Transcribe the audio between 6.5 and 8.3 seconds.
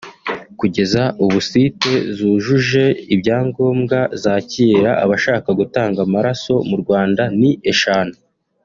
mu Rwanda ni eshanu